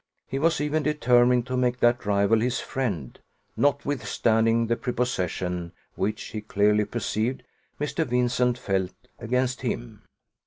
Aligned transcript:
He 0.27 0.39
was 0.39 0.59
even 0.59 0.81
determined 0.81 1.45
to 1.45 1.55
make 1.55 1.79
that 1.79 2.07
rival 2.07 2.39
his 2.39 2.59
friend, 2.59 3.19
notwithstanding 3.55 4.65
the 4.65 4.75
prepossession 4.75 5.73
which, 5.93 6.23
he 6.29 6.41
clearly 6.41 6.85
perceived, 6.85 7.43
Mr. 7.79 8.03
Vincent 8.03 8.57
felt 8.57 8.95
against 9.19 9.61
him. 9.61 10.01